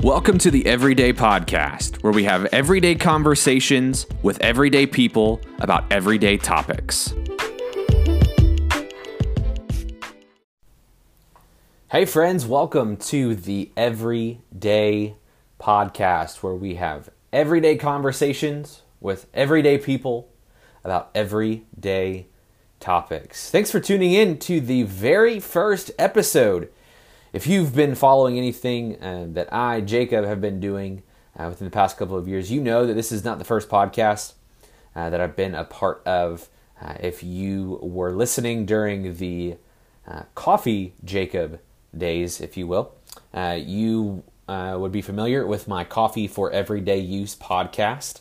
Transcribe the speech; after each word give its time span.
Welcome 0.00 0.36
to 0.38 0.50
the 0.50 0.64
Everyday 0.66 1.14
Podcast, 1.14 2.02
where 2.02 2.12
we 2.12 2.24
have 2.24 2.44
everyday 2.46 2.94
conversations 2.96 4.06
with 4.22 4.38
everyday 4.42 4.86
people 4.86 5.40
about 5.58 5.90
everyday 5.90 6.36
topics. 6.36 7.14
Hey, 11.90 12.04
friends, 12.04 12.44
welcome 12.44 12.98
to 12.98 13.34
the 13.34 13.72
Everyday 13.74 15.16
Podcast, 15.58 16.42
where 16.42 16.54
we 16.54 16.74
have 16.74 17.08
everyday 17.32 17.76
conversations 17.76 18.82
with 19.00 19.26
everyday 19.32 19.78
people 19.78 20.28
about 20.84 21.10
everyday 21.14 22.26
topics. 22.80 23.50
Thanks 23.50 23.70
for 23.70 23.80
tuning 23.80 24.12
in 24.12 24.38
to 24.40 24.60
the 24.60 24.82
very 24.82 25.40
first 25.40 25.90
episode 25.98 26.70
if 27.36 27.46
you've 27.46 27.74
been 27.74 27.94
following 27.94 28.38
anything 28.38 28.98
uh, 29.02 29.26
that 29.32 29.52
I, 29.52 29.82
Jacob, 29.82 30.24
have 30.24 30.40
been 30.40 30.58
doing 30.58 31.02
uh, 31.38 31.48
within 31.50 31.66
the 31.66 31.70
past 31.70 31.98
couple 31.98 32.16
of 32.16 32.26
years, 32.26 32.50
you 32.50 32.62
know 32.62 32.86
that 32.86 32.94
this 32.94 33.12
is 33.12 33.26
not 33.26 33.38
the 33.38 33.44
first 33.44 33.68
podcast 33.68 34.32
uh, 34.94 35.10
that 35.10 35.20
I've 35.20 35.36
been 35.36 35.54
a 35.54 35.64
part 35.64 36.02
of. 36.06 36.48
Uh, 36.80 36.94
if 36.98 37.22
you 37.22 37.78
were 37.82 38.10
listening 38.10 38.64
during 38.64 39.16
the 39.16 39.56
uh, 40.08 40.22
Coffee 40.34 40.94
Jacob 41.04 41.60
days, 41.94 42.40
if 42.40 42.56
you 42.56 42.66
will, 42.66 42.94
uh, 43.34 43.58
you 43.60 44.24
would 44.48 44.92
be 44.92 45.02
familiar 45.02 45.46
with 45.46 45.68
my 45.68 45.84
Coffee 45.84 46.26
for 46.26 46.50
Everyday 46.52 47.00
Use 47.00 47.36
podcast. 47.36 48.20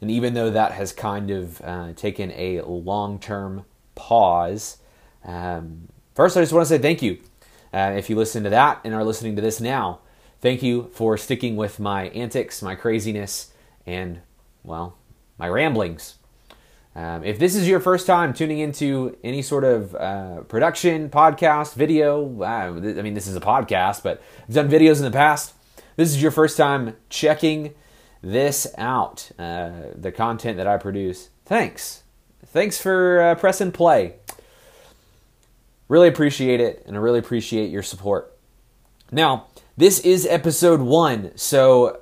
And 0.00 0.10
even 0.10 0.34
though 0.34 0.50
that 0.50 0.72
has 0.72 0.92
kind 0.92 1.30
of 1.30 1.62
taken 1.94 2.32
a 2.32 2.62
long 2.62 3.20
term 3.20 3.64
pause, 3.94 4.78
um, 5.24 5.86
first 6.16 6.36
I 6.36 6.40
just 6.40 6.52
want 6.52 6.66
to 6.66 6.74
say 6.74 6.78
thank 6.78 7.00
you 7.00 7.20
uh, 7.76 7.92
if 7.94 8.08
you 8.08 8.16
listen 8.16 8.42
to 8.44 8.50
that 8.50 8.80
and 8.84 8.94
are 8.94 9.04
listening 9.04 9.36
to 9.36 9.42
this 9.42 9.60
now, 9.60 10.00
thank 10.40 10.62
you 10.62 10.88
for 10.94 11.18
sticking 11.18 11.56
with 11.56 11.78
my 11.78 12.08
antics, 12.08 12.62
my 12.62 12.74
craziness, 12.74 13.52
and, 13.84 14.20
well, 14.64 14.96
my 15.36 15.46
ramblings. 15.46 16.14
Um, 16.94 17.22
if 17.22 17.38
this 17.38 17.54
is 17.54 17.68
your 17.68 17.80
first 17.80 18.06
time 18.06 18.32
tuning 18.32 18.60
into 18.60 19.18
any 19.22 19.42
sort 19.42 19.64
of 19.64 19.94
uh, 19.94 20.40
production, 20.48 21.10
podcast, 21.10 21.74
video, 21.74 22.42
uh, 22.42 22.46
I 22.98 23.02
mean, 23.02 23.12
this 23.12 23.26
is 23.26 23.36
a 23.36 23.40
podcast, 23.40 24.02
but 24.02 24.22
I've 24.48 24.54
done 24.54 24.70
videos 24.70 24.96
in 24.96 25.02
the 25.02 25.10
past. 25.10 25.52
This 25.96 26.08
is 26.08 26.22
your 26.22 26.30
first 26.30 26.56
time 26.56 26.96
checking 27.10 27.74
this 28.22 28.66
out, 28.78 29.30
uh, 29.38 29.72
the 29.94 30.12
content 30.12 30.56
that 30.56 30.66
I 30.66 30.78
produce. 30.78 31.28
Thanks. 31.44 32.04
Thanks 32.46 32.80
for 32.80 33.20
uh, 33.20 33.34
pressing 33.34 33.72
play. 33.72 34.14
Really 35.88 36.08
appreciate 36.08 36.60
it, 36.60 36.82
and 36.86 36.96
I 36.96 37.00
really 37.00 37.18
appreciate 37.18 37.70
your 37.70 37.82
support. 37.82 38.36
Now, 39.12 39.46
this 39.76 40.00
is 40.00 40.26
episode 40.26 40.80
one, 40.80 41.32
so 41.36 42.00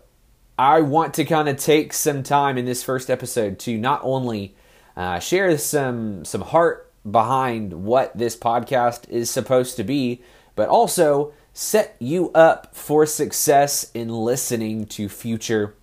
I 0.58 0.80
want 0.80 1.14
to 1.14 1.24
kind 1.24 1.48
of 1.48 1.58
take 1.58 1.92
some 1.92 2.22
time 2.22 2.56
in 2.56 2.64
this 2.64 2.82
first 2.82 3.10
episode 3.10 3.58
to 3.60 3.76
not 3.76 4.00
only 4.02 4.54
uh, 4.96 5.18
share 5.18 5.56
some 5.58 6.24
some 6.24 6.40
heart 6.40 6.92
behind 7.08 7.84
what 7.84 8.16
this 8.16 8.36
podcast 8.36 9.08
is 9.10 9.28
supposed 9.28 9.76
to 9.76 9.84
be, 9.84 10.22
but 10.54 10.68
also 10.68 11.34
set 11.52 11.96
you 11.98 12.30
up 12.32 12.74
for 12.74 13.04
success 13.04 13.90
in 13.92 14.08
listening 14.08 14.86
to 14.86 15.08
future 15.08 15.74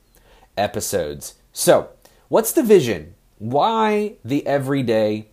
episodes. 0.58 1.36
So, 1.54 1.90
what's 2.30 2.52
the 2.52 2.64
vision? 2.64 3.16
Why 3.38 4.16
the 4.24 4.46
everyday 4.48 5.28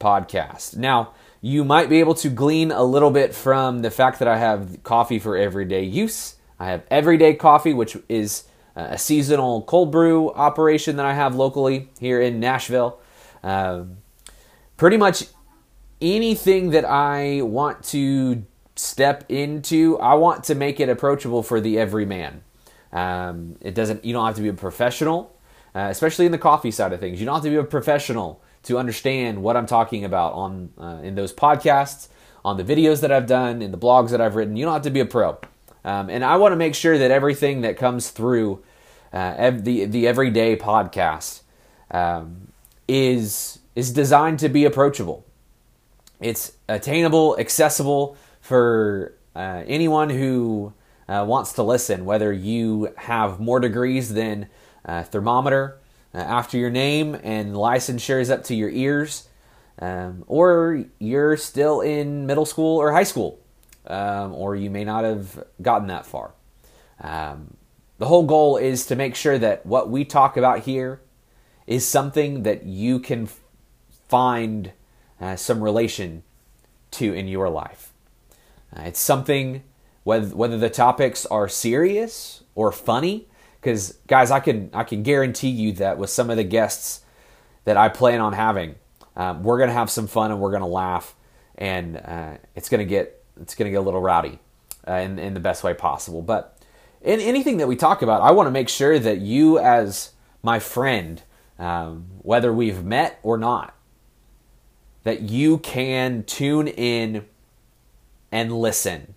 podcast? 0.00 0.76
Now, 0.76 1.12
you 1.40 1.64
might 1.64 1.88
be 1.88 2.00
able 2.00 2.14
to 2.14 2.28
glean 2.28 2.70
a 2.70 2.82
little 2.82 3.10
bit 3.10 3.34
from 3.34 3.82
the 3.82 3.90
fact 3.90 4.18
that 4.18 4.28
I 4.28 4.38
have 4.38 4.82
coffee 4.82 5.18
for 5.18 5.36
everyday 5.36 5.84
use. 5.84 6.36
I 6.58 6.66
have 6.66 6.82
everyday 6.90 7.34
coffee, 7.34 7.72
which 7.72 7.96
is 8.08 8.44
a 8.74 8.98
seasonal 8.98 9.62
cold 9.62 9.90
brew 9.90 10.30
operation 10.30 10.96
that 10.96 11.06
I 11.06 11.14
have 11.14 11.34
locally 11.34 11.88
here 12.00 12.20
in 12.20 12.40
Nashville. 12.40 13.00
Um, 13.42 13.98
pretty 14.76 14.96
much 14.96 15.24
anything 16.00 16.70
that 16.70 16.84
I 16.84 17.42
want 17.42 17.82
to 17.86 18.44
step 18.76 19.24
into, 19.28 19.98
I 19.98 20.14
want 20.14 20.44
to 20.44 20.54
make 20.54 20.80
it 20.80 20.88
approachable 20.88 21.42
for 21.42 21.60
the 21.60 21.78
everyman. 21.78 22.42
Um, 22.92 23.56
it 23.60 23.74
doesn't. 23.74 24.04
You 24.04 24.12
don't 24.12 24.24
have 24.24 24.36
to 24.36 24.42
be 24.42 24.48
a 24.48 24.54
professional, 24.54 25.36
uh, 25.74 25.88
especially 25.90 26.26
in 26.26 26.32
the 26.32 26.38
coffee 26.38 26.70
side 26.70 26.92
of 26.92 27.00
things. 27.00 27.20
You 27.20 27.26
don't 27.26 27.34
have 27.34 27.44
to 27.44 27.50
be 27.50 27.56
a 27.56 27.64
professional 27.64 28.40
to 28.64 28.78
understand 28.78 29.42
what 29.42 29.56
I'm 29.56 29.66
talking 29.66 30.04
about 30.04 30.32
on 30.34 30.70
uh, 30.78 31.00
in 31.02 31.14
those 31.14 31.32
podcasts, 31.32 32.08
on 32.44 32.56
the 32.56 32.64
videos 32.64 33.00
that 33.00 33.12
I've 33.12 33.26
done, 33.26 33.62
in 33.62 33.70
the 33.70 33.78
blogs 33.78 34.10
that 34.10 34.20
I've 34.20 34.34
written. 34.34 34.56
You 34.56 34.64
don't 34.64 34.74
have 34.74 34.82
to 34.82 34.90
be 34.90 35.00
a 35.00 35.06
pro, 35.06 35.38
um, 35.84 36.10
and 36.10 36.24
I 36.24 36.36
want 36.36 36.52
to 36.52 36.56
make 36.56 36.74
sure 36.74 36.98
that 36.98 37.10
everything 37.10 37.62
that 37.62 37.76
comes 37.76 38.10
through 38.10 38.62
uh, 39.12 39.34
ev- 39.36 39.64
the 39.64 39.84
the 39.86 40.06
everyday 40.06 40.56
podcast 40.56 41.42
um, 41.90 42.48
is 42.86 43.58
is 43.74 43.92
designed 43.92 44.38
to 44.40 44.48
be 44.48 44.64
approachable. 44.64 45.24
It's 46.20 46.52
attainable, 46.68 47.36
accessible 47.38 48.16
for 48.40 49.14
uh, 49.36 49.62
anyone 49.66 50.10
who 50.10 50.72
uh, 51.08 51.24
wants 51.28 51.52
to 51.54 51.62
listen. 51.62 52.04
Whether 52.04 52.32
you 52.32 52.92
have 52.96 53.38
more 53.38 53.60
degrees 53.60 54.12
than 54.14 54.48
a 54.84 55.04
thermometer 55.04 55.76
uh, 55.76 55.87
after 56.20 56.56
your 56.58 56.70
name 56.70 57.14
and 57.22 57.54
licensure 57.54 58.20
is 58.20 58.30
up 58.30 58.44
to 58.44 58.54
your 58.54 58.70
ears, 58.70 59.28
um, 59.80 60.24
or 60.26 60.84
you're 60.98 61.36
still 61.36 61.80
in 61.80 62.26
middle 62.26 62.46
school 62.46 62.78
or 62.78 62.92
high 62.92 63.04
school, 63.04 63.40
um, 63.86 64.34
or 64.34 64.56
you 64.56 64.70
may 64.70 64.84
not 64.84 65.04
have 65.04 65.44
gotten 65.62 65.88
that 65.88 66.06
far. 66.06 66.32
Um, 67.00 67.56
the 67.98 68.06
whole 68.06 68.24
goal 68.24 68.56
is 68.56 68.86
to 68.86 68.96
make 68.96 69.14
sure 69.14 69.38
that 69.38 69.66
what 69.66 69.90
we 69.90 70.04
talk 70.04 70.36
about 70.36 70.60
here 70.60 71.00
is 71.66 71.86
something 71.86 72.44
that 72.44 72.64
you 72.64 72.98
can 72.98 73.28
find 74.08 74.72
uh, 75.20 75.36
some 75.36 75.62
relation 75.62 76.22
to 76.92 77.12
in 77.12 77.28
your 77.28 77.48
life. 77.48 77.92
Uh, 78.74 78.82
it's 78.82 79.00
something 79.00 79.62
whether 80.04 80.34
whether 80.34 80.56
the 80.56 80.70
topics 80.70 81.26
are 81.26 81.48
serious 81.48 82.42
or 82.54 82.72
funny 82.72 83.28
because 83.60 83.98
guys, 84.06 84.30
I 84.30 84.40
can 84.40 84.70
I 84.72 84.84
can 84.84 85.02
guarantee 85.02 85.50
you 85.50 85.72
that 85.72 85.98
with 85.98 86.10
some 86.10 86.30
of 86.30 86.36
the 86.36 86.44
guests 86.44 87.02
that 87.64 87.76
I 87.76 87.88
plan 87.88 88.20
on 88.20 88.32
having, 88.32 88.76
um, 89.16 89.42
we're 89.42 89.58
gonna 89.58 89.72
have 89.72 89.90
some 89.90 90.06
fun 90.06 90.30
and 90.30 90.40
we're 90.40 90.52
gonna 90.52 90.66
laugh, 90.66 91.14
and 91.56 91.96
uh, 91.96 92.34
it's 92.54 92.68
gonna 92.68 92.84
get 92.84 93.22
it's 93.40 93.54
gonna 93.54 93.70
get 93.70 93.76
a 93.76 93.82
little 93.82 94.00
rowdy 94.00 94.38
uh, 94.86 94.92
in 94.94 95.18
in 95.18 95.34
the 95.34 95.40
best 95.40 95.64
way 95.64 95.74
possible. 95.74 96.22
But 96.22 96.58
in 97.02 97.20
anything 97.20 97.58
that 97.58 97.68
we 97.68 97.76
talk 97.76 98.02
about, 98.02 98.22
I 98.22 98.32
want 98.32 98.46
to 98.46 98.50
make 98.50 98.68
sure 98.68 98.98
that 98.98 99.18
you, 99.18 99.58
as 99.58 100.12
my 100.42 100.58
friend, 100.58 101.22
um, 101.58 102.06
whether 102.22 102.52
we've 102.52 102.84
met 102.84 103.18
or 103.22 103.38
not, 103.38 103.74
that 105.04 105.22
you 105.22 105.58
can 105.58 106.22
tune 106.24 106.68
in 106.68 107.24
and 108.30 108.52
listen 108.52 109.14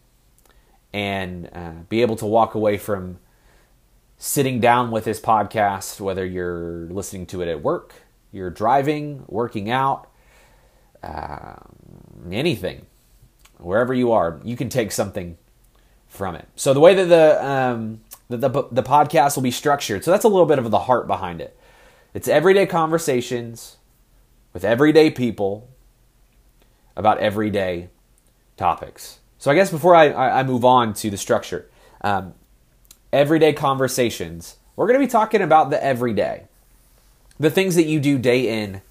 and 0.93 1.49
uh, 1.53 1.71
be 1.89 2.01
able 2.01 2.15
to 2.17 2.25
walk 2.25 2.55
away 2.55 2.77
from 2.77 3.19
sitting 4.23 4.59
down 4.59 4.91
with 4.91 5.03
this 5.03 5.19
podcast, 5.19 5.99
whether 5.99 6.23
you're 6.23 6.85
listening 6.91 7.25
to 7.25 7.41
it 7.41 7.47
at 7.47 7.63
work, 7.63 7.95
you're 8.31 8.51
driving, 8.51 9.25
working 9.27 9.71
out, 9.71 10.07
uh, 11.01 11.55
anything, 12.31 12.85
wherever 13.57 13.95
you 13.95 14.11
are, 14.11 14.39
you 14.43 14.55
can 14.55 14.69
take 14.69 14.91
something 14.91 15.39
from 16.07 16.35
it. 16.35 16.47
So 16.55 16.71
the 16.71 16.79
way 16.79 16.93
that 16.93 17.05
the, 17.05 17.43
um, 17.43 18.01
the, 18.29 18.37
the 18.37 18.49
the 18.71 18.83
podcast 18.83 19.35
will 19.35 19.41
be 19.41 19.49
structured, 19.49 20.03
so 20.03 20.11
that's 20.11 20.23
a 20.23 20.27
little 20.29 20.45
bit 20.45 20.59
of 20.59 20.69
the 20.69 20.81
heart 20.81 21.07
behind 21.07 21.41
it. 21.41 21.57
It's 22.13 22.27
everyday 22.27 22.67
conversations 22.67 23.77
with 24.53 24.63
everyday 24.63 25.09
people 25.09 25.67
about 26.95 27.17
everyday 27.17 27.89
topics. 28.55 29.17
So 29.39 29.49
I 29.49 29.55
guess 29.55 29.71
before 29.71 29.95
I, 29.95 30.13
I 30.13 30.43
move 30.43 30.63
on 30.63 30.93
to 30.93 31.09
the 31.09 31.17
structure, 31.17 31.71
um, 32.01 32.35
everyday 33.11 33.53
conversations, 33.53 34.57
we're 34.75 34.87
going 34.87 34.99
to 34.99 35.05
be 35.05 35.11
talking 35.11 35.41
about 35.41 35.69
the 35.69 35.83
everyday. 35.83 36.45
The 37.39 37.49
things 37.49 37.75
that 37.75 37.85
you 37.85 37.99
do 37.99 38.17
day 38.17 38.61
in 38.63 38.81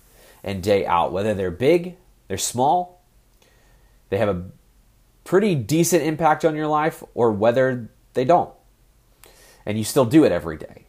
and 0.42 0.62
day 0.62 0.86
out, 0.86 1.12
whether 1.12 1.34
they're 1.34 1.50
big, 1.50 1.96
they're 2.28 2.38
small, 2.38 3.02
they 4.08 4.18
have 4.18 4.28
a 4.28 4.44
pretty 5.24 5.54
decent 5.54 6.02
impact 6.02 6.44
on 6.44 6.56
your 6.56 6.66
life, 6.66 7.04
or 7.14 7.30
whether 7.30 7.88
they 8.14 8.24
don't. 8.24 8.52
And 9.64 9.78
you 9.78 9.84
still 9.84 10.04
do 10.04 10.24
it 10.24 10.32
every 10.32 10.56
day. 10.56 10.86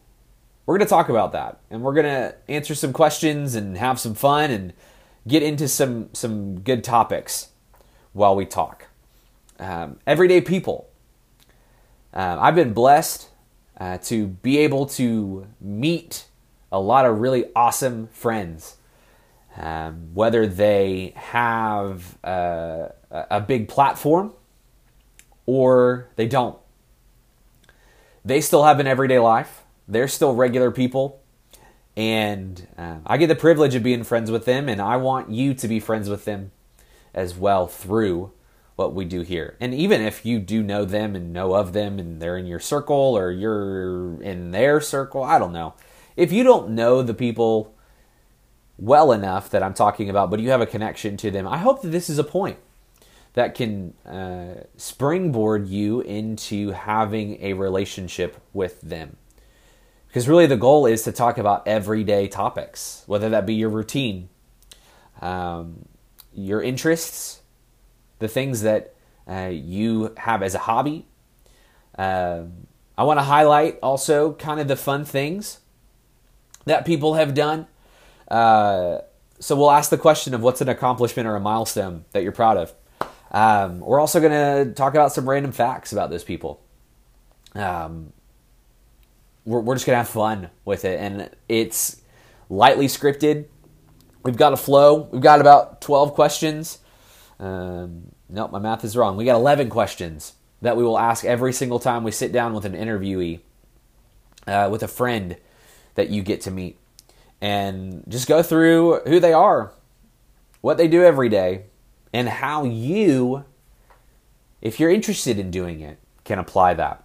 We're 0.66 0.78
going 0.78 0.86
to 0.86 0.90
talk 0.90 1.08
about 1.08 1.32
that 1.32 1.58
and 1.70 1.82
we're 1.82 1.94
going 1.94 2.06
to 2.06 2.34
answer 2.48 2.74
some 2.74 2.92
questions 2.92 3.54
and 3.54 3.76
have 3.76 3.98
some 3.98 4.14
fun 4.14 4.50
and 4.50 4.72
get 5.26 5.42
into 5.42 5.68
some, 5.68 6.08
some 6.12 6.60
good 6.60 6.84
topics 6.84 7.48
while 8.12 8.36
we 8.36 8.46
talk. 8.46 8.86
Um, 9.58 9.98
everyday 10.06 10.40
people 10.40 10.88
um, 12.12 12.38
I've 12.40 12.54
been 12.54 12.72
blessed 12.72 13.28
uh, 13.78 13.98
to 13.98 14.26
be 14.26 14.58
able 14.58 14.86
to 14.86 15.46
meet 15.60 16.26
a 16.70 16.80
lot 16.80 17.06
of 17.06 17.18
really 17.20 17.46
awesome 17.54 18.08
friends. 18.08 18.76
Um, 19.54 20.14
whether 20.14 20.46
they 20.46 21.12
have 21.14 22.16
uh, 22.24 22.88
a 23.10 23.40
big 23.40 23.68
platform 23.68 24.32
or 25.44 26.08
they 26.16 26.26
don't. 26.26 26.58
they 28.24 28.40
still 28.40 28.64
have 28.64 28.80
an 28.80 28.86
everyday 28.86 29.18
life. 29.18 29.62
They're 29.86 30.08
still 30.08 30.34
regular 30.34 30.70
people. 30.70 31.20
And 31.96 32.66
uh, 32.78 32.96
I 33.04 33.18
get 33.18 33.26
the 33.26 33.34
privilege 33.34 33.74
of 33.74 33.82
being 33.82 34.04
friends 34.04 34.30
with 34.30 34.46
them, 34.46 34.70
and 34.70 34.80
I 34.80 34.96
want 34.96 35.30
you 35.30 35.52
to 35.52 35.68
be 35.68 35.80
friends 35.80 36.08
with 36.08 36.24
them 36.24 36.52
as 37.12 37.36
well 37.36 37.66
through 37.66 38.32
what 38.82 38.94
we 38.94 39.04
do 39.04 39.22
here. 39.22 39.56
And 39.60 39.72
even 39.72 40.00
if 40.00 40.26
you 40.26 40.38
do 40.38 40.62
know 40.62 40.84
them 40.84 41.14
and 41.14 41.32
know 41.32 41.54
of 41.54 41.72
them 41.72 41.98
and 41.98 42.20
they're 42.20 42.36
in 42.36 42.46
your 42.46 42.60
circle 42.60 43.16
or 43.16 43.30
you're 43.30 44.20
in 44.22 44.50
their 44.50 44.80
circle, 44.80 45.22
I 45.22 45.38
don't 45.38 45.52
know. 45.52 45.74
If 46.16 46.32
you 46.32 46.42
don't 46.42 46.70
know 46.70 47.02
the 47.02 47.14
people 47.14 47.74
well 48.78 49.12
enough 49.12 49.48
that 49.50 49.62
I'm 49.62 49.74
talking 49.74 50.10
about, 50.10 50.30
but 50.30 50.40
you 50.40 50.50
have 50.50 50.60
a 50.60 50.66
connection 50.66 51.16
to 51.18 51.30
them, 51.30 51.46
I 51.46 51.58
hope 51.58 51.82
that 51.82 51.88
this 51.88 52.10
is 52.10 52.18
a 52.18 52.24
point 52.24 52.58
that 53.34 53.54
can 53.54 53.94
uh, 54.04 54.64
springboard 54.76 55.68
you 55.68 56.00
into 56.00 56.72
having 56.72 57.42
a 57.42 57.54
relationship 57.54 58.36
with 58.52 58.80
them. 58.80 59.16
Because 60.08 60.28
really, 60.28 60.46
the 60.46 60.58
goal 60.58 60.84
is 60.84 61.02
to 61.04 61.12
talk 61.12 61.38
about 61.38 61.66
everyday 61.66 62.28
topics, 62.28 63.02
whether 63.06 63.30
that 63.30 63.46
be 63.46 63.54
your 63.54 63.70
routine, 63.70 64.28
um, 65.22 65.86
your 66.34 66.62
interests, 66.62 67.41
the 68.22 68.28
things 68.28 68.62
that 68.62 68.94
uh, 69.28 69.50
you 69.52 70.14
have 70.16 70.42
as 70.42 70.54
a 70.54 70.58
hobby. 70.58 71.06
Um, 71.98 72.66
I 72.96 73.04
want 73.04 73.18
to 73.18 73.24
highlight 73.24 73.78
also 73.82 74.32
kind 74.34 74.60
of 74.60 74.68
the 74.68 74.76
fun 74.76 75.04
things 75.04 75.60
that 76.64 76.86
people 76.86 77.14
have 77.14 77.34
done. 77.34 77.66
Uh, 78.28 78.98
so 79.40 79.56
we'll 79.56 79.70
ask 79.70 79.90
the 79.90 79.98
question 79.98 80.34
of 80.34 80.42
what's 80.42 80.60
an 80.60 80.68
accomplishment 80.68 81.28
or 81.28 81.34
a 81.36 81.40
milestone 81.40 82.04
that 82.12 82.22
you're 82.22 82.32
proud 82.32 82.56
of. 82.56 82.72
Um, 83.32 83.80
we're 83.80 83.98
also 83.98 84.20
going 84.20 84.32
to 84.66 84.72
talk 84.74 84.94
about 84.94 85.12
some 85.12 85.28
random 85.28 85.52
facts 85.52 85.92
about 85.92 86.10
those 86.10 86.22
people. 86.22 86.62
Um, 87.54 88.12
we're, 89.44 89.60
we're 89.60 89.74
just 89.74 89.86
going 89.86 89.94
to 89.94 89.98
have 89.98 90.08
fun 90.08 90.50
with 90.64 90.84
it. 90.84 91.00
And 91.00 91.30
it's 91.48 92.00
lightly 92.48 92.86
scripted. 92.86 93.46
We've 94.22 94.36
got 94.36 94.52
a 94.52 94.56
flow. 94.56 95.08
We've 95.10 95.22
got 95.22 95.40
about 95.40 95.80
12 95.80 96.14
questions. 96.14 96.78
Um, 97.38 98.12
nope, 98.28 98.52
my 98.52 98.58
math 98.58 98.84
is 98.84 98.96
wrong. 98.96 99.16
We 99.16 99.24
got 99.24 99.36
11 99.36 99.68
questions 99.68 100.34
that 100.60 100.76
we 100.76 100.84
will 100.84 100.98
ask 100.98 101.24
every 101.24 101.52
single 101.52 101.78
time 101.78 102.04
we 102.04 102.12
sit 102.12 102.32
down 102.32 102.54
with 102.54 102.64
an 102.64 102.74
interviewee, 102.74 103.40
uh, 104.46 104.68
with 104.70 104.82
a 104.82 104.88
friend 104.88 105.36
that 105.94 106.08
you 106.08 106.22
get 106.22 106.40
to 106.42 106.50
meet. 106.50 106.78
And 107.40 108.04
just 108.08 108.28
go 108.28 108.42
through 108.42 109.00
who 109.00 109.18
they 109.18 109.32
are, 109.32 109.72
what 110.60 110.78
they 110.78 110.86
do 110.86 111.02
every 111.02 111.28
day, 111.28 111.64
and 112.12 112.28
how 112.28 112.64
you, 112.64 113.44
if 114.60 114.78
you're 114.78 114.90
interested 114.90 115.38
in 115.38 115.50
doing 115.50 115.80
it, 115.80 115.98
can 116.24 116.38
apply 116.38 116.74
that 116.74 117.02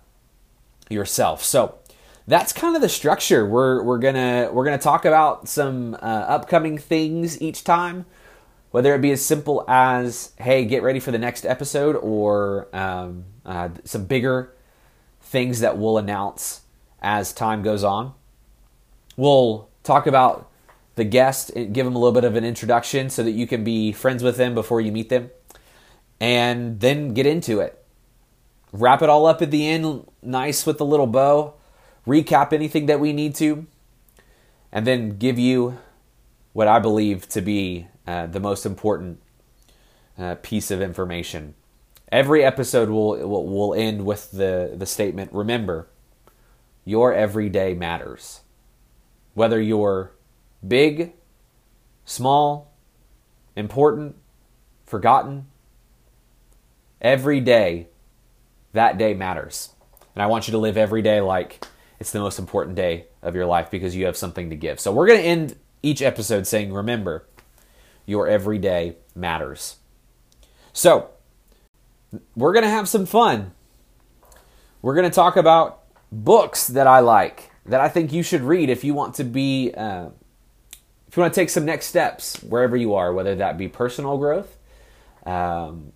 yourself. 0.89 1.43
So, 1.43 1.79
that's 2.27 2.51
kind 2.51 2.75
of 2.75 2.81
the 2.81 2.89
structure. 2.89 3.45
We're 3.45 3.81
we're 3.81 3.99
gonna 3.99 4.49
we're 4.51 4.65
gonna 4.65 4.77
talk 4.77 5.05
about 5.05 5.47
some 5.47 5.95
uh, 5.95 6.25
upcoming 6.27 6.77
things 6.77 7.41
each 7.41 7.63
time, 7.63 8.05
whether 8.71 8.93
it 8.93 9.01
be 9.01 9.11
as 9.11 9.25
simple 9.25 9.63
as 9.67 10.33
hey, 10.37 10.65
get 10.65 10.83
ready 10.83 10.99
for 10.99 11.11
the 11.11 11.17
next 11.17 11.45
episode, 11.45 11.95
or 11.95 12.67
um, 12.75 13.25
uh, 13.45 13.69
some 13.83 14.05
bigger 14.05 14.53
things 15.21 15.59
that 15.59 15.77
we'll 15.77 15.97
announce 15.97 16.61
as 17.01 17.33
time 17.33 17.61
goes 17.61 17.83
on. 17.83 18.13
We'll 19.15 19.69
talk 19.83 20.07
about 20.07 20.49
the 20.95 21.03
guest 21.03 21.49
and 21.51 21.73
give 21.73 21.85
them 21.85 21.95
a 21.95 21.99
little 21.99 22.13
bit 22.13 22.23
of 22.23 22.35
an 22.35 22.43
introduction 22.43 23.09
so 23.09 23.23
that 23.23 23.31
you 23.31 23.47
can 23.47 23.63
be 23.63 23.91
friends 23.91 24.23
with 24.23 24.37
them 24.37 24.55
before 24.55 24.81
you 24.81 24.91
meet 24.91 25.09
them, 25.09 25.31
and 26.19 26.79
then 26.79 27.13
get 27.13 27.25
into 27.25 27.59
it. 27.59 27.83
Wrap 28.73 29.01
it 29.01 29.09
all 29.09 29.25
up 29.25 29.41
at 29.41 29.51
the 29.51 29.67
end, 29.67 30.07
nice 30.21 30.65
with 30.65 30.81
a 30.81 30.83
little 30.83 31.07
bow 31.07 31.53
recap 32.07 32.53
anything 32.53 32.85
that 32.85 32.99
we 32.99 33.13
need 33.13 33.35
to, 33.35 33.67
and 34.71 34.87
then 34.87 35.17
give 35.17 35.37
you 35.37 35.77
what 36.53 36.67
I 36.67 36.79
believe 36.79 37.27
to 37.29 37.41
be 37.41 37.87
uh, 38.07 38.25
the 38.25 38.39
most 38.39 38.65
important 38.65 39.19
uh, 40.17 40.35
piece 40.41 40.71
of 40.71 40.81
information. 40.81 41.53
Every 42.11 42.43
episode 42.43 42.89
will, 42.89 43.17
will 43.27 43.45
will 43.45 43.73
end 43.73 44.05
with 44.05 44.31
the 44.31 44.73
the 44.75 44.85
statement: 44.85 45.31
Remember, 45.33 45.89
your 46.85 47.13
everyday 47.13 47.73
matters. 47.73 48.41
Whether 49.33 49.61
you're 49.61 50.13
big, 50.65 51.13
small, 52.05 52.73
important, 53.55 54.15
forgotten, 54.85 55.47
every 57.01 57.41
day, 57.41 57.87
that 58.73 58.97
day 58.97 59.13
matters. 59.13 59.73
And 60.15 60.23
I 60.23 60.27
want 60.27 60.47
you 60.47 60.53
to 60.53 60.57
live 60.57 60.77
every 60.77 61.01
day 61.01 61.21
like 61.21 61.63
it's 61.99 62.11
the 62.11 62.19
most 62.19 62.39
important 62.39 62.75
day 62.75 63.05
of 63.21 63.35
your 63.35 63.45
life 63.45 63.69
because 63.69 63.95
you 63.95 64.05
have 64.05 64.17
something 64.17 64.49
to 64.49 64.55
give. 64.55 64.79
So 64.79 64.91
we're 64.91 65.07
going 65.07 65.19
to 65.19 65.25
end 65.25 65.55
each 65.83 66.01
episode 66.01 66.47
saying, 66.47 66.73
remember, 66.73 67.27
your 68.07 68.27
everyday 68.27 68.95
matters. 69.13 69.75
So 70.73 71.09
we're 72.35 72.53
going 72.53 72.63
to 72.63 72.69
have 72.69 72.89
some 72.89 73.05
fun. 73.05 73.51
We're 74.81 74.95
going 74.95 75.09
to 75.09 75.13
talk 75.13 75.35
about 75.35 75.83
books 76.11 76.67
that 76.67 76.87
I 76.87 77.01
like, 77.01 77.51
that 77.65 77.81
I 77.81 77.89
think 77.89 78.11
you 78.11 78.23
should 78.23 78.41
read 78.41 78.69
if 78.69 78.83
you 78.83 78.95
want 78.95 79.15
to 79.15 79.23
be, 79.23 79.73
uh, 79.75 80.07
if 81.07 81.17
you 81.17 81.21
want 81.21 81.33
to 81.33 81.39
take 81.39 81.49
some 81.49 81.65
next 81.65 81.87
steps 81.87 82.41
wherever 82.41 82.77
you 82.77 82.95
are, 82.95 83.13
whether 83.13 83.35
that 83.35 83.57
be 83.57 83.67
personal 83.67 84.17
growth, 84.17 84.57
um, 85.25 85.91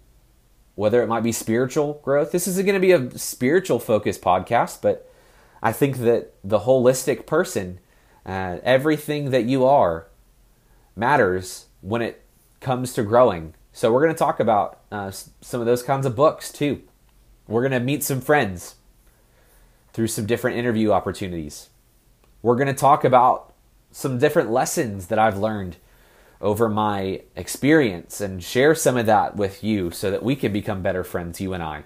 whether 0.75 1.01
it 1.01 1.07
might 1.07 1.23
be 1.23 1.31
spiritual 1.31 2.01
growth. 2.03 2.31
This 2.31 2.47
isn't 2.47 2.65
going 2.65 2.79
to 2.79 2.79
be 2.79 2.91
a 2.91 3.17
spiritual 3.17 3.79
focused 3.79 4.21
podcast, 4.21 4.81
but 4.81 5.09
I 5.63 5.71
think 5.71 5.99
that 5.99 6.33
the 6.43 6.59
holistic 6.59 7.25
person, 7.25 7.79
uh, 8.25 8.57
everything 8.63 9.29
that 9.31 9.45
you 9.45 9.63
are, 9.63 10.07
matters 10.95 11.67
when 11.81 12.01
it 12.01 12.23
comes 12.59 12.93
to 12.93 13.03
growing. 13.03 13.53
So 13.73 13.91
we're 13.91 14.01
going 14.01 14.13
to 14.13 14.19
talk 14.19 14.39
about 14.39 14.79
uh, 14.91 15.11
some 15.11 15.59
of 15.59 15.65
those 15.65 15.83
kinds 15.83 16.05
of 16.05 16.15
books 16.15 16.51
too. 16.51 16.81
We're 17.47 17.61
going 17.61 17.79
to 17.79 17.79
meet 17.79 18.03
some 18.03 18.21
friends 18.21 18.75
through 19.93 20.07
some 20.07 20.25
different 20.25 20.57
interview 20.57 20.91
opportunities. 20.91 21.69
We're 22.41 22.55
going 22.55 22.67
to 22.67 22.73
talk 22.73 23.03
about 23.03 23.53
some 23.91 24.17
different 24.17 24.51
lessons 24.51 25.07
that 25.07 25.19
I've 25.19 25.37
learned 25.37 25.77
over 26.39 26.67
my 26.67 27.21
experience 27.35 28.19
and 28.19 28.43
share 28.43 28.73
some 28.73 28.97
of 28.97 29.05
that 29.05 29.35
with 29.35 29.63
you 29.63 29.91
so 29.91 30.09
that 30.09 30.23
we 30.23 30.35
can 30.35 30.51
become 30.51 30.81
better 30.81 31.03
friends, 31.03 31.39
you 31.39 31.53
and 31.53 31.61
I. 31.61 31.83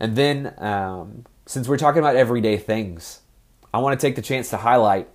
And 0.00 0.16
then 0.16 0.54
um, 0.58 1.24
since 1.46 1.68
we're 1.68 1.78
talking 1.78 2.00
about 2.00 2.16
everyday 2.16 2.56
things, 2.56 3.20
I 3.72 3.78
want 3.78 3.98
to 3.98 4.06
take 4.06 4.16
the 4.16 4.22
chance 4.22 4.50
to 4.50 4.56
highlight 4.56 5.08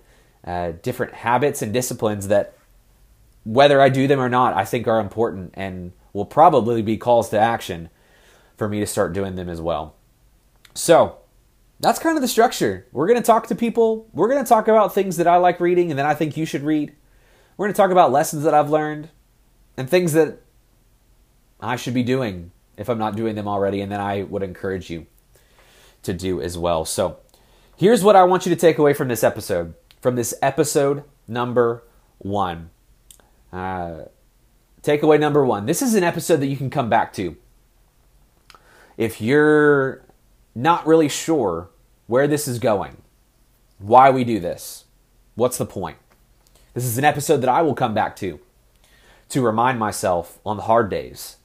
uh, 0.44 0.72
different 0.82 1.14
habits 1.14 1.62
and 1.62 1.72
disciplines 1.72 2.28
that, 2.28 2.56
whether 3.44 3.80
I 3.80 3.88
do 3.88 4.06
them 4.06 4.20
or 4.20 4.28
not, 4.28 4.54
I 4.54 4.64
think 4.64 4.86
are 4.86 5.00
important 5.00 5.52
and 5.54 5.92
will 6.12 6.24
probably 6.24 6.82
be 6.82 6.96
calls 6.96 7.30
to 7.30 7.38
action 7.38 7.90
for 8.56 8.68
me 8.68 8.80
to 8.80 8.86
start 8.86 9.12
doing 9.12 9.34
them 9.34 9.48
as 9.48 9.60
well. 9.60 9.96
So, 10.74 11.18
that's 11.80 11.98
kind 11.98 12.16
of 12.16 12.22
the 12.22 12.28
structure. 12.28 12.86
We're 12.92 13.08
going 13.08 13.20
to 13.20 13.26
talk 13.26 13.48
to 13.48 13.56
people. 13.56 14.08
We're 14.12 14.28
going 14.28 14.42
to 14.42 14.48
talk 14.48 14.68
about 14.68 14.94
things 14.94 15.16
that 15.16 15.26
I 15.26 15.36
like 15.36 15.58
reading 15.58 15.90
and 15.90 15.98
that 15.98 16.06
I 16.06 16.14
think 16.14 16.36
you 16.36 16.46
should 16.46 16.62
read. 16.62 16.94
We're 17.56 17.66
going 17.66 17.74
to 17.74 17.76
talk 17.76 17.90
about 17.90 18.12
lessons 18.12 18.44
that 18.44 18.54
I've 18.54 18.70
learned 18.70 19.10
and 19.76 19.90
things 19.90 20.12
that 20.12 20.40
I 21.60 21.74
should 21.76 21.94
be 21.94 22.04
doing 22.04 22.52
if 22.76 22.88
I'm 22.88 22.98
not 22.98 23.16
doing 23.16 23.34
them 23.34 23.48
already, 23.48 23.80
and 23.80 23.90
then 23.90 24.00
I 24.00 24.22
would 24.22 24.42
encourage 24.42 24.90
you 24.90 25.06
to 26.04 26.12
do 26.12 26.40
as 26.40 26.56
well. 26.56 26.84
So, 26.84 27.18
here's 27.76 28.04
what 28.04 28.16
I 28.16 28.22
want 28.24 28.46
you 28.46 28.54
to 28.54 28.60
take 28.60 28.78
away 28.78 28.94
from 28.94 29.08
this 29.08 29.24
episode, 29.24 29.74
from 30.00 30.14
this 30.14 30.34
episode 30.40 31.02
number 31.26 31.82
one. 32.18 32.70
Uh, 33.52 34.06
takeaway 34.82 35.20
number 35.20 35.44
one 35.44 35.66
this 35.66 35.82
is 35.82 35.94
an 35.94 36.02
episode 36.02 36.38
that 36.38 36.46
you 36.46 36.56
can 36.56 36.70
come 36.70 36.88
back 36.88 37.12
to. 37.12 37.36
If 38.96 39.20
you're 39.20 40.02
not 40.54 40.86
really 40.86 41.08
sure 41.08 41.70
where 42.06 42.26
this 42.26 42.46
is 42.46 42.58
going, 42.58 42.96
why 43.78 44.10
we 44.10 44.24
do 44.24 44.38
this, 44.38 44.84
what's 45.34 45.58
the 45.58 45.66
point? 45.66 45.98
This 46.74 46.84
is 46.84 46.98
an 46.98 47.04
episode 47.04 47.38
that 47.38 47.48
I 47.48 47.62
will 47.62 47.74
come 47.74 47.94
back 47.94 48.16
to 48.16 48.40
to 49.30 49.40
remind 49.40 49.78
myself 49.78 50.38
on 50.44 50.56
the 50.56 50.64
hard 50.64 50.90
days 50.90 51.36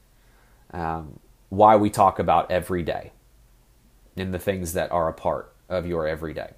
um, 0.71 1.19
why 1.49 1.75
we 1.75 1.89
talk 1.89 2.19
about 2.19 2.51
every 2.51 2.83
day 2.83 3.11
and 4.17 4.33
the 4.33 4.39
things 4.39 4.73
that 4.73 4.91
are 4.91 5.07
a 5.07 5.13
part 5.13 5.53
of 5.69 5.85
your 5.85 6.07
everyday. 6.07 6.51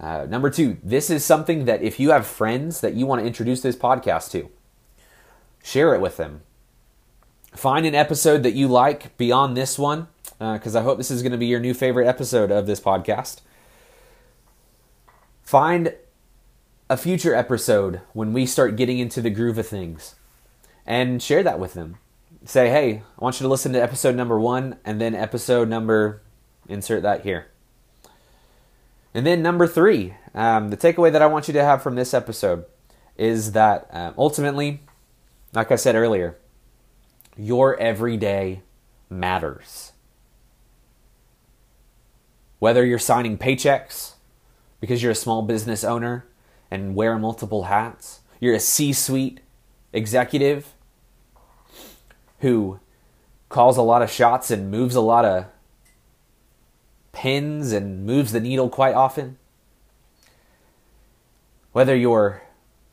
Uh, 0.00 0.26
number 0.28 0.48
two, 0.48 0.78
this 0.82 1.10
is 1.10 1.24
something 1.24 1.66
that 1.66 1.82
if 1.82 2.00
you 2.00 2.10
have 2.10 2.26
friends 2.26 2.80
that 2.80 2.94
you 2.94 3.04
want 3.04 3.20
to 3.20 3.26
introduce 3.26 3.60
this 3.60 3.76
podcast 3.76 4.30
to, 4.30 4.48
share 5.62 5.94
it 5.94 6.00
with 6.00 6.16
them. 6.16 6.40
Find 7.52 7.84
an 7.84 7.94
episode 7.94 8.42
that 8.44 8.54
you 8.54 8.66
like 8.66 9.16
beyond 9.18 9.56
this 9.56 9.78
one, 9.78 10.08
because 10.38 10.74
uh, 10.74 10.80
I 10.80 10.82
hope 10.82 10.96
this 10.96 11.10
is 11.10 11.20
going 11.20 11.32
to 11.32 11.38
be 11.38 11.46
your 11.46 11.60
new 11.60 11.74
favorite 11.74 12.06
episode 12.06 12.50
of 12.50 12.66
this 12.66 12.80
podcast. 12.80 13.42
Find 15.42 15.94
a 16.88 16.96
future 16.96 17.34
episode 17.34 18.00
when 18.14 18.32
we 18.32 18.46
start 18.46 18.76
getting 18.76 18.98
into 18.98 19.20
the 19.20 19.30
groove 19.30 19.58
of 19.58 19.66
things 19.66 20.14
and 20.86 21.22
share 21.22 21.42
that 21.42 21.58
with 21.58 21.74
them. 21.74 21.98
Say, 22.44 22.70
hey, 22.70 23.02
I 23.18 23.22
want 23.22 23.38
you 23.38 23.44
to 23.44 23.50
listen 23.50 23.74
to 23.74 23.82
episode 23.82 24.16
number 24.16 24.40
one 24.40 24.78
and 24.82 24.98
then 24.98 25.14
episode 25.14 25.68
number 25.68 26.22
insert 26.68 27.02
that 27.02 27.22
here. 27.22 27.49
And 29.12 29.26
then 29.26 29.42
number 29.42 29.66
three, 29.66 30.14
um, 30.34 30.70
the 30.70 30.76
takeaway 30.76 31.10
that 31.12 31.22
I 31.22 31.26
want 31.26 31.48
you 31.48 31.54
to 31.54 31.64
have 31.64 31.82
from 31.82 31.96
this 31.96 32.14
episode 32.14 32.64
is 33.16 33.52
that 33.52 33.88
um, 33.90 34.14
ultimately, 34.16 34.80
like 35.52 35.72
I 35.72 35.76
said 35.76 35.94
earlier, 35.94 36.38
your 37.36 37.78
everyday 37.78 38.62
matters. 39.08 39.92
Whether 42.58 42.84
you're 42.84 42.98
signing 42.98 43.38
paychecks 43.38 44.12
because 44.80 45.02
you're 45.02 45.12
a 45.12 45.16
small 45.16 45.42
business 45.42 45.82
owner 45.82 46.26
and 46.70 46.94
wear 46.94 47.18
multiple 47.18 47.64
hats, 47.64 48.20
you're 48.38 48.54
a 48.54 48.60
C 48.60 48.92
suite 48.92 49.40
executive 49.92 50.74
who 52.40 52.78
calls 53.48 53.76
a 53.76 53.82
lot 53.82 54.02
of 54.02 54.10
shots 54.10 54.50
and 54.50 54.70
moves 54.70 54.94
a 54.94 55.00
lot 55.00 55.24
of 55.24 55.46
pins 57.12 57.72
and 57.72 58.04
moves 58.04 58.32
the 58.32 58.40
needle 58.40 58.68
quite 58.68 58.94
often. 58.94 59.36
Whether 61.72 61.96
you're 61.96 62.42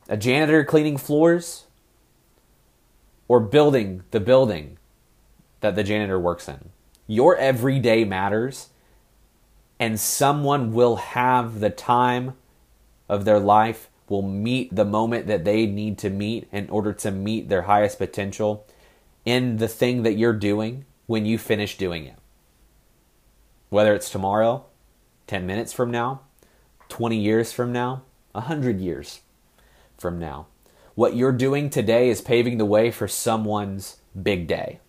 a 0.08 0.16
janitor 0.16 0.64
cleaning 0.64 0.96
floors 0.96 1.66
or 3.26 3.40
building 3.40 4.02
the 4.10 4.20
building 4.20 4.78
that 5.60 5.74
the 5.74 5.84
janitor 5.84 6.18
works 6.18 6.48
in, 6.48 6.70
your 7.06 7.36
everyday 7.36 8.04
matters, 8.04 8.68
and 9.80 9.98
someone 9.98 10.72
will 10.72 10.96
have 10.96 11.60
the 11.60 11.70
time 11.70 12.34
of 13.08 13.24
their 13.24 13.38
life, 13.38 13.88
will 14.08 14.22
meet 14.22 14.74
the 14.74 14.84
moment 14.84 15.26
that 15.26 15.44
they 15.44 15.66
need 15.66 15.98
to 15.98 16.10
meet 16.10 16.48
in 16.52 16.68
order 16.70 16.92
to 16.92 17.10
meet 17.10 17.48
their 17.48 17.62
highest 17.62 17.98
potential 17.98 18.66
in 19.24 19.58
the 19.58 19.68
thing 19.68 20.02
that 20.02 20.14
you're 20.16 20.32
doing 20.32 20.84
when 21.06 21.26
you 21.26 21.38
finish 21.38 21.76
doing 21.76 22.06
it. 22.06 22.17
Whether 23.68 23.94
it's 23.94 24.10
tomorrow, 24.10 24.64
10 25.26 25.46
minutes 25.46 25.72
from 25.72 25.90
now, 25.90 26.22
20 26.88 27.16
years 27.16 27.52
from 27.52 27.72
now, 27.72 28.02
100 28.32 28.80
years 28.80 29.20
from 29.98 30.18
now. 30.18 30.46
What 30.94 31.14
you're 31.14 31.32
doing 31.32 31.70
today 31.70 32.08
is 32.08 32.20
paving 32.20 32.58
the 32.58 32.64
way 32.64 32.90
for 32.90 33.06
someone's 33.06 33.98
big 34.20 34.46
day. 34.46 34.80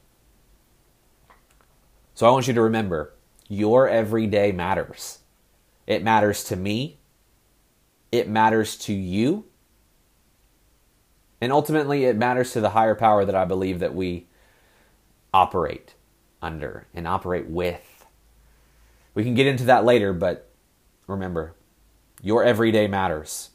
So 2.15 2.27
I 2.27 2.31
want 2.31 2.47
you 2.47 2.53
to 2.53 2.61
remember 2.61 3.13
your 3.47 3.87
everyday 3.87 4.51
matters. 4.51 5.19
It 5.87 6.03
matters 6.03 6.43
to 6.45 6.55
me, 6.55 6.99
it 8.11 8.29
matters 8.29 8.77
to 8.77 8.93
you, 8.93 9.45
and 11.41 11.51
ultimately 11.51 12.05
it 12.05 12.17
matters 12.17 12.51
to 12.53 12.61
the 12.61 12.71
higher 12.71 12.95
power 12.95 13.25
that 13.25 13.35
I 13.35 13.45
believe 13.45 13.79
that 13.79 13.95
we 13.95 14.27
operate 15.33 15.95
under 16.41 16.87
and 16.93 17.07
operate 17.07 17.47
with. 17.47 17.88
We 19.19 19.25
can 19.25 19.33
get 19.33 19.47
into 19.47 19.65
that 19.65 19.83
later, 19.83 20.13
but 20.13 20.49
remember, 21.05 21.53
your 22.21 22.41
everyday 22.41 22.87
matters. 22.87 23.49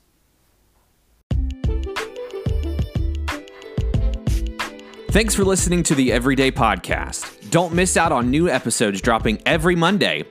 Thanks 5.09 5.35
for 5.35 5.43
listening 5.43 5.83
to 5.85 5.95
the 5.95 6.13
Everyday 6.13 6.53
Podcast. 6.53 7.49
Don't 7.49 7.73
miss 7.73 7.97
out 7.97 8.13
on 8.13 8.31
new 8.31 8.47
episodes 8.47 9.01
dropping 9.01 9.41
every 9.47 9.75
Monday. 9.75 10.25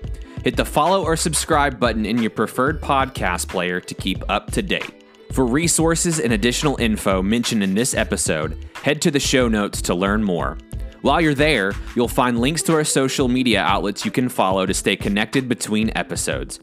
Hit 0.43 0.55
the 0.55 0.65
follow 0.65 1.03
or 1.03 1.15
subscribe 1.15 1.79
button 1.79 2.05
in 2.05 2.19
your 2.19 2.29
preferred 2.29 2.79
podcast 2.79 3.47
player 3.47 3.81
to 3.81 3.95
keep 3.95 4.23
up 4.29 4.51
to 4.51 4.61
date. 4.61 5.03
For 5.31 5.47
resources 5.47 6.19
and 6.19 6.33
additional 6.33 6.79
info 6.79 7.23
mentioned 7.23 7.63
in 7.63 7.73
this 7.73 7.95
episode, 7.95 8.63
head 8.83 9.01
to 9.01 9.09
the 9.09 9.19
show 9.19 9.47
notes 9.47 9.81
to 9.81 9.95
learn 9.95 10.23
more. 10.23 10.59
While 11.03 11.19
you're 11.19 11.33
there, 11.33 11.73
you'll 11.97 12.07
find 12.07 12.39
links 12.39 12.63
to 12.63 12.73
our 12.75 12.85
social 12.85 13.27
media 13.27 13.59
outlets 13.59 14.05
you 14.05 14.11
can 14.11 14.29
follow 14.29 14.65
to 14.65 14.73
stay 14.73 14.95
connected 14.95 15.49
between 15.49 15.91
episodes. 15.97 16.61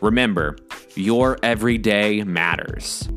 Remember, 0.00 0.56
your 0.96 1.38
everyday 1.44 2.24
matters. 2.24 3.08